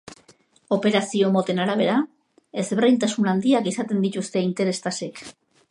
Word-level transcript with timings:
Operazio-moten 0.77 1.61
arabera, 1.65 1.97
ezberdintasun 2.63 3.31
handiak 3.35 3.71
izaten 3.75 4.03
dituzte 4.09 4.47
interes-tasek. 4.51 5.25